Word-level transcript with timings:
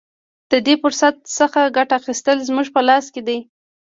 د 0.51 0.53
دې 0.65 0.73
فرصت 0.81 1.15
څخه 1.37 1.73
ګټه 1.77 1.93
اخیستل 1.99 2.37
زموږ 2.47 2.67
په 2.75 2.81
لاس 2.87 3.05
کې 3.13 3.21
دي. 3.27 3.37